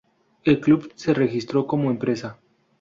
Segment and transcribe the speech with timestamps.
[0.45, 2.39] El club se registró como empresa.